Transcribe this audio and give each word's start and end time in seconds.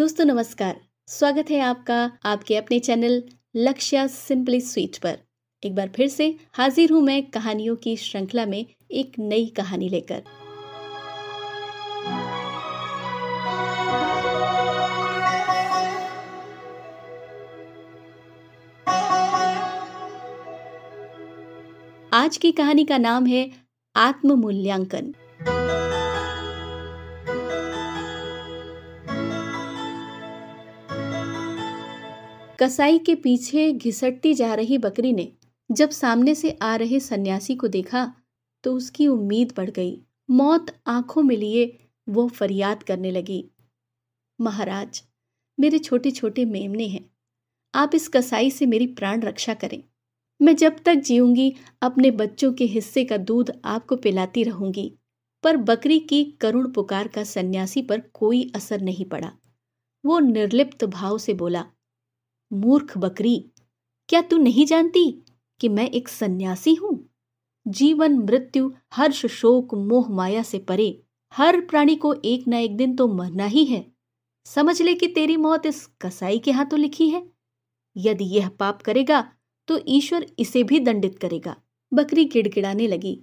दोस्तों, 0.00 0.24
नमस्कार। 0.24 0.80
स्वागत 1.06 1.50
है 1.50 1.60
आपका, 1.60 2.12
आपके 2.24 2.56
अपने 2.56 2.78
चैनल 2.78 3.22
लक्ष्य 3.56 4.08
सिंपली 4.08 4.60
स्वीट 4.60 4.98
पर। 4.98 5.18
एक 5.64 5.74
बार 5.74 5.88
फिर 5.88 6.08
से 6.08 6.36
हाजिर 6.52 6.92
हूँ 6.92 7.02
मैं 7.02 7.22
कहानियों 7.30 7.76
की 7.76 7.96
श्रृंखला 7.96 8.46
में 8.46 8.66
एक 8.90 9.12
नई 9.18 9.46
कहानी 9.46 9.88
लेकर। 9.88 10.22
आज 22.12 22.36
की 22.36 22.52
कहानी 22.52 22.84
का 22.84 22.98
नाम 22.98 23.26
है 23.26 23.50
आत्म 23.96 24.34
मूल्यांकन 24.34 25.14
कसाई 32.62 32.98
के 32.98 33.14
पीछे 33.14 33.72
घिसटती 33.72 34.34
जा 34.34 34.54
रही 34.54 34.78
बकरी 34.78 35.12
ने 35.12 35.32
जब 35.72 35.90
सामने 35.90 36.34
से 36.34 36.58
आ 36.62 36.76
रहे 36.76 37.00
सन्यासी 37.00 37.54
को 37.54 37.68
देखा 37.68 38.14
तो 38.64 38.74
उसकी 38.74 39.08
उम्मीद 39.08 39.52
बढ़ 39.56 39.70
गई। 39.70 40.02
मौत 40.30 40.66
आँखों 40.86 41.22
में 41.22 41.36
लिए 41.36 41.88
वो 42.08 42.28
फरियाद 42.28 42.82
करने 42.82 43.10
लगी। 43.10 43.50
महाराज, 44.40 45.02
मेरे 45.60 45.78
छोटे 45.78 46.10
छोटे 46.10 46.44
मेमने 46.44 46.86
हैं। 46.86 47.10
आप 47.74 47.94
इस 47.94 48.08
कसाई 48.08 48.50
से 48.50 48.66
मेरी 48.66 48.86
प्राण 48.86 49.22
रक्षा 49.22 49.54
करें। 49.54 49.82
मैं 50.42 50.56
जब 50.56 50.76
तक 50.84 50.94
जीऊँगी, 50.94 51.56
अपने 51.82 52.10
बच्चों 52.10 52.52
के 52.52 52.64
हिस्से 52.64 53.04
का 53.04 53.16
दूध 53.16 53.60
आपको 53.64 53.96
पिलाती 53.96 54.44
रहूँगी। 54.44 54.92
पर 55.42 55.56
बकरी 55.56 56.00
की 56.00 56.24
करुण 56.24 56.72
पुकार 56.72 57.08
का 57.08 57.24
सन्यासी 57.24 57.82
पर 57.82 58.00
कोई 58.00 58.52
असर 58.56 58.80
नहीं 58.80 59.04
पड़ा। 59.04 59.32
वो 60.04 60.18
निर्लिप्त 60.18 60.84
भाव 60.84 61.18
से 61.18 61.34
बोला 61.34 61.66
मूर्ख 62.52 62.98
बकरी, 62.98 63.44
क्या 64.08 64.20
तू 64.22 64.36
नहीं 64.36 64.66
जानती 64.66 65.22
कि 65.60 65.68
मैं 65.68 65.88
एक 65.90 66.08
सन्यासी 66.08 66.74
हूँ? 66.74 67.08
जीवन, 67.68 68.18
मृत्यु, 68.18 68.72
हर्ष, 68.94 69.26
शोक, 69.26 69.74
मोह, 69.74 70.08
माया 70.08 70.42
से 70.42 70.58
परे, 70.58 71.02
हर 71.34 71.60
प्राणी 71.60 71.96
को 71.96 72.14
एक 72.14 72.48
ना 72.48 72.58
एक 72.58 72.76
दिन 72.76 72.96
तो 72.96 73.08
मरना 73.08 73.44
ही 73.44 73.64
है। 73.64 73.84
समझ 74.46 74.82
ले 74.82 74.94
कि 74.94 75.06
तेरी 75.06 75.36
मौत 75.36 75.66
इस 75.66 75.86
कसाई 76.00 76.38
के 76.38 76.50
हाथों 76.50 76.78
लिखी 76.78 77.08
है। 77.08 77.22
यदि 77.96 78.24
यह 78.24 78.48
पाप 78.48 78.82
करेगा 78.82 79.32
तो 79.68 79.78
ईश्वर 79.88 80.26
इसे 80.38 80.62
भी 80.64 80.80
दंडित 80.80 81.18
करेगा। 81.18 81.56
बकरी 81.92 82.24
गिड़गिड़ाने 82.24 82.86
लगी। 82.86 83.20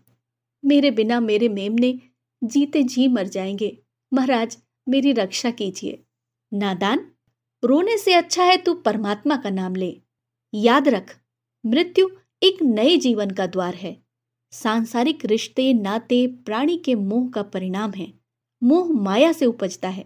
मेरे 0.66 0.92
बिना 0.92 1.20
मेरे 1.20 1.50
मेमने 1.50 2.00
जीते 2.44 2.83
जी 2.83 3.08
मर 3.08 3.28
जाएँगे। 3.28 3.78
महाराज, 4.14 4.58
मेरी 4.89 5.11
रक्षा 5.11 5.52
कीजिए। 5.52 6.03
नादान? 6.53 7.11
रोने 7.67 7.97
से 7.97 8.13
अच्छा 8.13 8.43
है 8.43 8.57
तू 8.57 8.73
परमात्मा 8.73 9.35
का 9.37 9.49
नाम 9.49 9.75
ले। 9.75 10.01
याद 10.53 10.87
रख, 10.87 11.17
मृत्यु 11.65 12.09
एक 12.43 12.61
नए 12.61 12.97
जीवन 12.97 13.31
का 13.31 13.47
द्वार 13.47 13.75
है। 13.75 13.97
सांसारिक 14.51 15.25
रिश्ते, 15.25 15.73
नाते, 15.73 16.27
प्राणी 16.27 16.77
के 16.77 16.95
मोह 16.95 17.29
का 17.29 17.41
परिणाम 17.43 17.91
है। 17.91 18.13
मोह 18.63 18.91
माया 18.91 19.31
से 19.31 19.45
उपजता 19.45 19.89
है। 19.89 20.05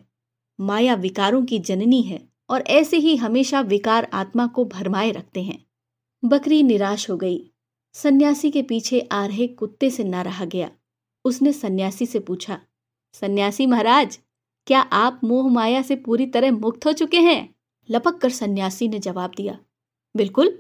माया 0.59 0.93
विकारों 0.93 1.45
की 1.45 1.59
जननी 1.59 2.01
है 2.01 2.29
और 2.49 2.61
ऐसे 2.61 2.97
ही 2.97 3.15
हमेशा 3.15 3.61
विकार 3.61 4.09
आत्मा 4.13 4.47
को 4.47 4.65
भरमाए 4.65 5.11
रखते 5.11 5.43
हैं। 5.43 5.65
बकरी 6.23 6.63
निराश 6.63 7.09
हो 7.09 7.17
गई। 7.17 7.51
सन्यासी 7.93 8.51
के 8.51 8.61
पीछे 8.61 8.99
आ 9.11 9.25
रहे 9.25 9.47
कुत्ते 9.47 9.89
से 9.89 10.03
ना 10.03 10.21
रहा 10.21 10.45
गया। 10.45 10.71
उसने 11.25 11.53
सन्यासी 11.53 12.05
से 12.05 12.19
पूछा, 12.19 12.59
सन्यासी 13.13 13.65
महाराज 13.65 14.19
क्या 14.67 14.79
आप 14.79 15.19
मोह 15.23 15.49
माया 15.51 15.81
से 15.81 15.95
पूरी 15.97 16.25
तरह 16.25 16.51
मुक्त 16.51 16.85
हो 16.85 16.91
चुके 16.93 17.19
हैं? 17.19 17.55
लपक 17.89 18.17
कर 18.17 18.29
सन्यासी 18.31 18.87
ने 18.87 18.99
जवाब 18.99 19.31
दिया, 19.37 19.57
बिल्कुल, 20.15 20.57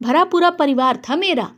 भरा 0.00 0.24
पूरा 0.24 0.50
परिवार 0.52 1.02
था 1.08 1.16
मेरा। 1.16 1.50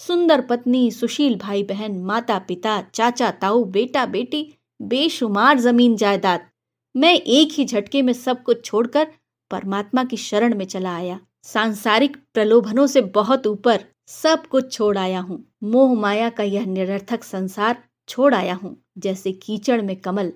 सुंदर 0.00 0.40
पत्नी, 0.40 0.90
सुशील 0.90 1.36
भाई 1.38 1.62
बहन 1.62 1.98
माता 2.00 2.38
पिता 2.38 2.80
चाचा, 2.84 3.30
ताऊ 3.32 3.64
बेटा 3.66 4.04
बेटी 4.06 4.42
बेशुमार 4.80 5.58
ज़मीन 5.58 5.96
जायदाद। 5.96 6.48
मैं 6.94 7.14
एक 7.14 7.52
ही 7.52 7.64
झटके 7.64 8.02
में 8.02 8.12
सब 8.12 8.42
कुछ 8.42 8.64
छोड़कर 8.64 9.06
परमात्मा 9.50 10.04
की 10.04 10.16
शरण 10.18 10.54
में 10.54 10.64
चला 10.66 10.94
आया। 10.96 11.18
सांसारिक 11.44 12.16
प्रलोभनों 12.34 12.86
से 12.86 13.00
बहुत 13.14 13.46
ऊपर 13.46 13.84
सब 14.08 14.46
कुछ 14.46 14.72
छोड़ 14.72 14.96
आया 14.98 15.20
हूँ। 15.20 15.44
मोह 15.64 15.94
माया 15.94 16.28
का 16.30 16.42
यह 16.44 16.66
निरर्थक 16.66 17.24
संसार 17.24 17.82
छोड़ 18.08 18.34
आया 18.34 18.54
हूँ, 18.54 18.76
जैसे 18.98 19.32
कीचड़ 19.34 19.80
में 19.82 19.96
कमल। 19.96 20.32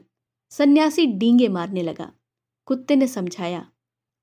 सन्यासी 0.54 1.06
डींगे 1.08 1.48
मारने 1.48 1.82
लगा। 1.82 2.10
कुत्ते 2.68 2.96
ने 2.96 3.06
समझाया, 3.06 3.66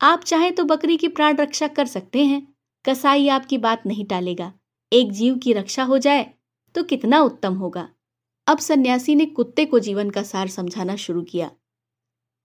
आप 0.02 0.24
चाहें 0.24 0.52
तो 0.56 0.64
बकरी 0.64 0.97
की 0.97 1.08
प्राण 1.08 1.36
रक्षा 1.36 1.68
कर 1.68 1.86
सकते 1.86 2.24
हैं, 2.25 2.47
कसाई 2.86 3.28
आपकी 3.28 3.58
बात 3.58 3.86
नहीं 3.86 4.06
टालेगा। 4.06 4.52
एक 4.92 5.12
जीव 5.12 5.38
की 5.38 5.53
रक्षा 5.53 5.84
हो 5.84 5.97
जाए 5.97 6.25
तो 6.75 6.84
कितना 6.84 7.22
उत्तम 7.22 7.56
होगा। 7.56 7.88
अब 8.47 8.59
सन्यासी 8.59 9.16
ने 9.16 9.25
कुत्ते 9.25 9.66
को 9.66 9.80
जीवन 9.80 10.09
का 10.09 10.24
सार 10.24 10.47
समझाना 10.47 10.96
शुरू 10.96 11.22
किया। 11.24 11.52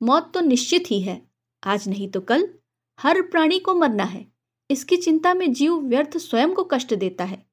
मौत 0.00 0.30
तो 0.34 0.40
निश्चित 0.40 0.90
ही 0.90 1.00
है, 1.00 1.20
आज 1.62 1.88
नहीं 1.88 2.08
तो 2.08 2.20
कल। 2.20 2.48
हर 2.98 3.22
प्राणी 3.22 3.58
को 3.58 3.74
मरना 3.74 4.04
है, 4.04 4.26
इसकी 4.70 4.96
चिंता 4.96 5.34
में 5.34 5.52
जीव 5.52 5.78
व्यर्थ 5.80 6.16
स्वयं 6.18 6.52
को 6.54 6.64
कष्ट 6.64 6.94
देता 6.94 7.24
है। 7.24 7.44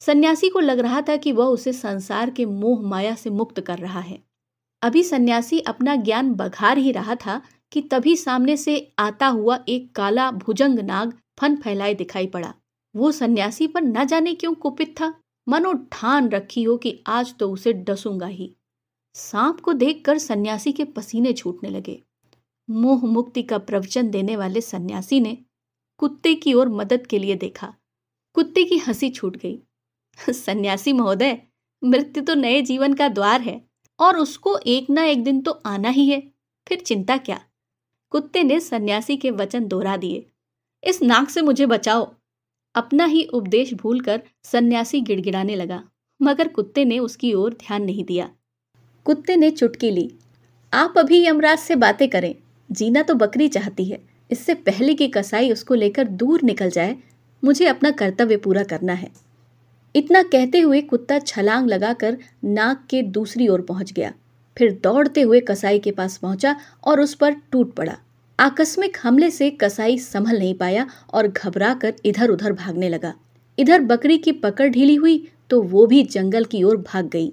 सन्यासी 0.00 0.48
को 0.48 0.60
लग 0.60 0.78
रहा 0.78 1.02
था 1.02 1.16
कि 1.16 1.32
वह 1.32 1.46
उसे 1.46 1.72
संसार 1.72 2.30
के 2.30 2.46
मोह 2.46 2.80
माया 2.80 3.14
से 3.14 3.30
मुक्त 3.30 3.60
कर 3.60 3.78
रहा 3.78 4.00
है। 4.00 4.22
अभी 4.82 5.02
सन्यासी 5.02 5.60
अपना 5.60 5.96
ज्ञान 5.96 6.34
बघार 6.34 6.78
ही 6.78 6.92
रहा 6.92 7.14
था 7.14 7.42
कि 7.72 7.80
तभी 7.80 8.16
सामने 8.16 8.56
से 8.56 8.92
आता 8.98 9.26
हुआ 9.26 9.64
एक 9.68 9.94
काला 9.94 10.30
भुजंग 10.30 10.78
नाग 10.78 11.18
फन 11.38 11.56
फैलाए 11.56 11.94
दिखाई 11.94 12.26
पड़ा। 12.26 12.54
वो 12.96 13.12
सन्यासी 13.12 13.66
पर 13.66 13.82
न 13.82 14.04
जाने 14.04 14.34
क्यों 14.34 14.54
कुपित 14.54 14.88
था? 15.00 15.14
मनो 15.48 15.72
ठान 15.72 16.28
रखी 16.28 16.62
हो 16.62 16.76
कि 16.76 17.04
आज 17.06 17.34
तो 17.34 17.52
उसे 17.52 17.72
डसूँगा 17.72 18.26
ही। 18.26 18.56
सांप 19.14 19.60
को 19.60 19.72
देखकर 19.72 20.18
सन्यासी 20.18 20.72
के 20.72 20.84
पसीने 20.84 21.32
छूटने 21.32 21.70
लगे। 21.70 22.02
मोह 22.70 23.04
मुक्ति 23.04 23.42
का 23.42 23.58
प्रवचन 23.58 24.10
देने 24.10 24.36
वाले 24.36 24.60
सन्यासी 24.60 25.20
ने 25.20 25.38
कुत्ते 25.98 26.34
की 26.34 26.54
ओर 26.54 26.68
मदद 26.68 27.06
के 27.06 27.18
लिए 27.18 27.34
देखा। 27.34 27.74
कुत्ते 28.34 28.64
की 28.64 28.78
हँसी 28.78 29.10
छूट 29.10 29.36
गई। 29.36 29.58
सन्यासी 30.30 30.92
महोदय, 30.92 31.42
मृत्यु 31.84 32.24
तो 32.24 32.34
नए 32.34 32.62
जीवन 32.62 32.94
का 32.94 33.08
द्वार 33.08 33.40
है। 33.40 33.71
और 34.02 34.16
उसको 34.16 34.56
एक 34.66 34.90
ना 34.90 35.04
एक 35.04 35.22
दिन 35.24 35.40
तो 35.40 35.50
आना 35.66 35.88
ही 35.88 36.06
है। 36.06 36.22
फिर 36.66 36.80
चिंता 36.80 37.16
क्या? 37.16 37.40
कुत्ते 38.12 38.42
ने 38.42 38.60
सन्यासी 38.60 39.16
के 39.16 39.30
वचन 39.30 39.66
दोहरा 39.66 39.96
दिए। 39.96 40.26
इस 40.82 41.02
नाक 41.02 41.30
से 41.30 41.42
मुझे 41.42 41.66
बचाओ। 41.66 42.12
अपना 42.74 43.04
ही 43.04 43.24
उपदेश 43.24 43.72
भूलकर 43.74 44.22
सन्यासी 44.44 45.00
गिड़गिड़ाने 45.00 45.56
लगा, 45.56 45.82
मगर 46.20 46.48
कुत्ते 46.48 46.84
ने 46.84 46.98
उसकी 46.98 47.32
ओर 47.34 47.52
ध्यान 47.52 47.82
नहीं 47.82 48.04
दिया। 48.04 48.30
कुत्ते 49.06 49.36
ने 49.36 49.50
चुटकी 49.50 49.90
ली। 49.90 50.10
आप 50.72 50.94
अभी 50.98 51.24
यमराज 51.26 51.58
से 51.58 51.76
बातें 51.76 52.08
करें। 52.08 52.34
जीना 52.70 53.02
तो 53.02 53.14
बकरी 53.14 53.48
चाहती 53.48 53.84
है। 53.84 54.02
इससे 54.30 54.54
पहले 54.54 54.94
कि 54.94 55.08
कसाई 55.08 55.50
उसको 55.52 55.74
लेकर 55.74 56.08
दूर 56.08 56.42
निकल 56.42 56.70
जाए, 56.70 56.96
मुझे 57.42 57.66
अपना 57.66 57.90
कर्तव्य 57.90 58.36
पूरा 58.36 58.62
करना 58.62 58.92
है। 58.92 59.10
इतना 59.94 60.22
कहते 60.22 60.60
हुए 60.60 60.80
कुत्ता 60.80 61.18
छलांग 61.18 61.68
लगाकर 61.68 62.16
नाक 62.44 62.86
के 62.90 63.02
दूसरी 63.02 63.48
ओर 63.48 63.60
पहुँच 63.60 63.92
गया। 63.92 64.12
फिर 64.56 64.72
दौड़ते 64.82 65.22
हुए 65.22 65.40
कसाई 65.40 65.78
के 65.78 65.90
पास 65.90 66.16
पहुँचा 66.16 66.56
और 66.84 67.00
उस 67.00 67.14
पर 67.14 67.34
टूट 67.52 67.74
पड़ा। 67.74 67.96
आकस्मिक 68.38 68.96
हमले 69.02 69.30
से 69.30 69.50
कसाई 69.50 69.98
संभल 69.98 70.38
नहीं 70.38 70.54
पाया 70.54 70.86
और 71.14 71.28
घबरा 71.28 71.72
कर 71.74 71.94
इधर 72.04 72.30
उधर 72.30 72.52
भागने 72.52 72.88
लगा। 72.88 73.14
इधर 73.58 73.80
बकरी 73.80 74.18
की 74.18 74.32
पकड़ 74.32 74.68
ढीली 74.68 74.94
हुई 74.94 75.28
तो 75.50 75.60
वो 75.62 75.86
भी 75.86 76.02
जंगल 76.02 76.44
की 76.44 76.62
ओर 76.62 76.76
भाग 76.76 77.08
गई। 77.08 77.32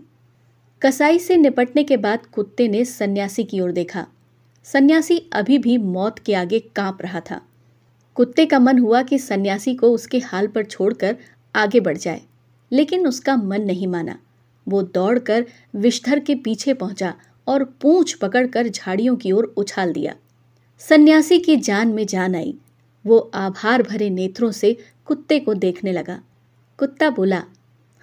कसाई 0.82 1.20
से 1.20 1.38
निपटने 1.38 1.84
के 1.84 1.98
बाद 1.98 2.26
कुत्ते 2.26 2.68
ने 2.68 2.84
सन्यासी 2.86 3.44
की 3.44 3.60
ओर 3.60 3.72
देखा। 3.72 4.06
सन्यासी 4.64 5.18
अभी 5.34 5.58
भी 5.58 5.78
मौत 5.78 6.20
के 6.20 6.34
आगे 6.34 6.60
काँप 6.76 7.02
रहा 7.02 7.20
था। 7.20 7.42
कुत्ते 8.16 8.46
का 8.46 8.60
मन 8.60 8.80
हुआ 8.80 9.02
कि 9.02 9.20
सन्यासी 9.20 9.76
को 9.76 9.92
उसके 9.92 10.20
हाल 10.20 10.48
पर 10.48 10.64
छोड़कर 10.64 11.16
आगे 11.56 11.80
बढ़ 11.80 11.98
जाए। 11.98 12.22
लेकिन 12.72 13.08
उसका 13.08 13.36
मन 13.36 13.62
नहीं 13.62 13.88
माना। 13.88 14.18
वो 14.68 14.82
दौड़कर 14.84 15.46
विषधर 15.76 16.20
के 16.20 16.36
पीछे 16.36 16.74
पहुँचा 16.74 17.14
और 17.48 17.64
पूंछ 17.82 18.14
पकड़कर 18.14 18.68
झाड़ियों 18.68 19.16
की 19.16 19.32
ओर 19.32 19.54
उछाल 19.58 19.94
दिया। 19.94 20.16
सन्यासी 20.82 21.40
की 21.40 21.56
जान 21.58 21.88
में 21.88 22.06
जान 22.06 22.36
आई। 22.36 22.54
वो 23.06 23.18
आभार 23.36 23.84
भरे 23.84 24.10
नेत्रों 24.10 24.52
से 24.52 24.76
कुत्ते 25.08 25.40
को 25.40 25.54
देखने 25.54 25.92
लगा। 25.92 26.20
कुत्ता 26.80 27.10
बोला, 27.10 27.44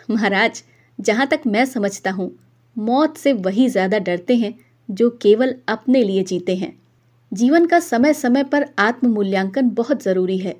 महाराज, 0.09 0.63
जहाँ 0.99 1.27
तक 1.27 1.41
मैं 1.47 1.65
समझता 1.65 2.11
हूँ, 2.11 2.31
मौत 2.77 3.17
से 3.17 3.33
वही 3.33 3.69
ज़्यादा 3.69 3.99
डरते 3.99 4.35
हैं 4.37 4.55
जो 4.89 5.11
केवल 5.23 5.55
अपने 5.69 6.03
लिए 6.03 6.23
जीते 6.23 6.57
हैं। 6.57 6.77
जीवन 7.33 7.67
का 7.67 7.79
समय 7.81 8.15
समय 8.15 8.45
पर 8.45 8.67
आत्म 8.79 9.09
मूल्यांकन 9.09 9.71
बहुत 9.71 10.03
ज़रूरी 10.03 10.39
है। 10.39 10.55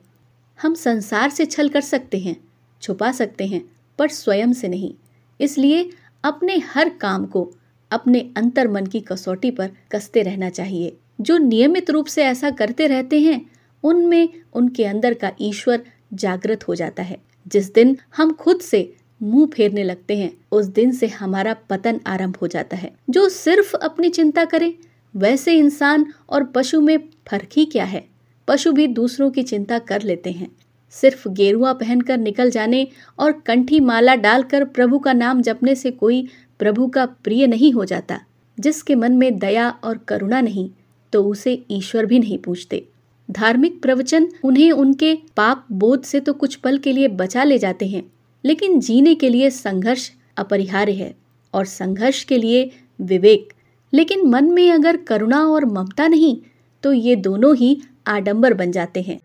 हम 0.59 0.75
संसार 0.75 1.31
से 1.31 1.47
छल 1.47 1.69
कर 1.69 1.81
सकते 1.81 2.19
हैं, 2.19 2.37
छुपा 2.83 3.11
सकते 3.13 3.47
हैं 3.47 3.63
पर 3.99 4.09
स्वयं 4.09 4.53
से 4.53 4.69
नहीं। 4.69 4.95
इसलिए 5.41 5.91
अपने 6.25 6.59
हर 6.59 6.89
काम 6.89 7.27
को 7.27 7.53
अपने 7.91 8.31
अंतर 8.37 8.69
मन 8.69 8.87
की 8.87 9.01
कसौटी 9.01 9.51
पर 9.51 9.71
कसते 9.93 10.23
रहना 10.23 10.51
चाहिए। 10.51 10.97
जो 11.21 11.39
नियमित 11.39 11.91
रूप 11.91 12.07
से 12.07 12.25
ऐसा 12.25 12.51
करते 12.51 12.87
रहते 12.87 13.21
हैं, 13.21 13.51
उनमें 13.83 14.29
उनके 14.53 14.85
अंदर 14.85 15.15
का 15.15 15.33
ईश्वर 15.41 15.85
जागृत 16.15 16.69
हो 16.69 16.75
जाता 16.75 17.03
है। 17.03 17.19
जिस 17.49 17.75
दिन 17.75 17.97
हम 18.17 18.33
खुद 18.33 18.61
से 18.61 18.97
मुँह 19.23 19.47
फेरने 19.47 19.83
लगते 19.83 20.19
हैं, 20.19 20.37
उस 20.53 20.67
दिन 20.67 20.93
से 20.93 21.07
हमारा 21.07 21.55
पतन 21.55 22.01
आरंभ 22.07 22.37
हो 22.37 22.47
जाता 22.47 22.77
है। 22.77 22.93
जो 23.11 23.29
सिर्फ़ 23.29 23.77
अपनी 23.77 24.09
चिंता 24.09 24.45
करे, 24.45 24.79
वैसे 25.17 25.53
इंसान 25.53 26.13
और 26.31 26.45
पशु 26.45 26.81
में 26.81 26.99
फ़र्क 27.29 27.49
ही 27.57 27.65
क्या 27.65 27.85
है? 27.85 28.07
पशु 28.49 28.73
भी 28.73 28.87
दूसरों 28.87 29.31
की 29.31 29.43
चिंता 29.43 29.79
कर 29.79 30.03
लेते 30.03 30.31
हैं। 30.31 30.51
सिर्फ़ 30.95 31.29
गेरुआ 31.29 31.73
पहनकर 31.73 32.19
निकल 32.19 32.51
जाने 32.51 32.87
और 33.19 33.33
कंठी 33.47 33.81
माला 33.81 34.15
डालकर 34.17 34.65
प्रभु 34.65 34.99
का 34.99 35.13
नाम 35.13 35.43
जपने 35.43 35.75
से 35.75 35.91
कोई 35.91 36.27
प्रभु 36.61 36.87
का 36.87 37.07
प्रिय 37.07 37.47
नहीं 37.47 37.73
हो 37.73 37.85
जाता, 37.85 38.21
जिसके 38.59 38.95
मन 38.95 39.13
में 39.13 39.39
दया 39.39 39.69
और 39.85 39.99
करुणा 39.99 40.41
नहीं 40.41 40.69
तो 41.13 41.23
उसे 41.25 41.63
ईश्वर 41.71 42.07
भी 42.07 42.19
नहीं 42.19 42.39
पूछते 42.39 42.85
धार्मिक 43.29 43.81
प्रवचन 43.83 44.29
उन्हें 44.45 44.71
उनके 44.73 45.15
पाप 45.37 45.67
बोध 45.73 46.03
से 46.03 46.21
तो 46.21 46.33
कुछ 46.33 46.55
पल 46.55 46.79
के 46.79 46.93
लिए 46.93 47.09
बचा 47.11 47.45
ले 47.45 47.59
जाते 47.59 47.87
हैं, 47.87 48.03
लेकिन 48.45 48.81
जीने 48.81 49.15
के 49.15 49.29
लिए 49.29 49.51
संघर्ष 49.51 50.11
अपरिहार्य 50.37 50.93
है 50.93 51.15
और 51.55 51.65
संघर्ष 51.65 52.23
के 52.25 52.39
लिए 52.39 52.71
विवेक। 53.01 53.53
लेकिन 53.93 54.27
मन 54.27 54.45
में 54.45 54.71
अगर 54.73 54.97
करुणा 54.97 55.41
और 55.47 55.65
ममता 55.65 56.07
नहीं 56.09 56.37
तो 56.85 56.93
ये 56.93 57.17
दोनों 57.17 57.55
ही 57.57 57.77
आडंबर 58.07 58.55
बन 58.55 58.73
जाते 58.73 59.03
हैं। 59.03 59.21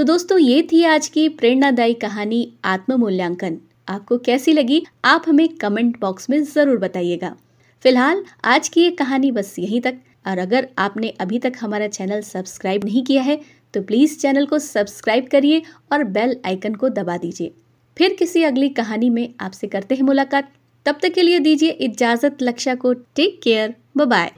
तो 0.00 0.04
दोस्तों, 0.04 0.38
ये 0.38 0.62
थी 0.62 0.82
आज 0.84 1.06
की 1.08 1.28
प्रेरणादायी 1.28 1.94
कहानी 1.94 2.38
आत्म 2.64 2.94
मूल्यांकन 3.00 3.56
आपको 3.88 4.16
कैसी 4.18 4.52
लगी, 4.52 4.82
आप 5.04 5.24
हमें 5.28 5.48
कमेंट 5.56 5.98
बॉक्स 6.00 6.30
में 6.30 6.42
ज़रूर 6.44 6.76
बताइएगा। 6.78 7.34
फ़िलहाल, 7.84 8.22
आज 8.44 8.68
की 8.68 8.82
ये 8.82 8.90
कहानी 8.90 9.30
बस 9.30 9.54
यहीं 9.58 9.80
तक। 9.80 9.98
और 10.26 10.38
अगर 10.38 10.68
आपने 10.78 11.08
अभी 11.20 11.38
तक 11.38 11.52
हमारा 11.60 11.88
चैनल 11.88 12.20
सब्सक्राइब 12.22 12.84
नहीं 12.84 13.02
किया 13.04 13.22
है 13.22 13.38
तो 13.74 13.82
प्लीज़ 13.82 14.18
चैनल 14.18 14.46
को 14.46 14.58
सब्सक्राइब 14.58 15.28
करिए 15.32 15.62
और 15.92 16.04
बेल 16.06 16.36
आइकन 16.46 16.74
को 16.74 16.88
दबा 16.90 17.16
दीजिए। 17.16 17.52
फिर 17.96 18.16
किसी 18.18 18.42
अगली 18.44 18.68
कहानी 18.70 19.10
में 19.10 19.28
आपसे 19.40 19.66
करते 19.66 19.94
हैं 19.94 20.02
मुलाकात। 20.02 20.52
तब 20.86 20.98
तक 21.02 21.12
के 21.14 21.22
लिए 21.22 21.38
दीजिए 21.40 21.70
इजाज़त 21.70 22.42
लक्ष्य 22.42 22.74
को 22.76 22.92
टेक 22.92 23.40
केयर। 23.42 23.74
बाय 23.98 24.30